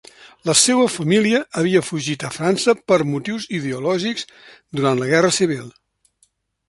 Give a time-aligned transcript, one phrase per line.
[0.49, 4.27] La seua família havia fugit a França per motius ideològics
[4.81, 5.69] durant la Guerra Civil.